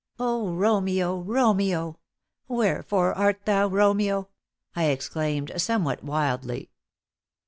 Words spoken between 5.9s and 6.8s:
wildly.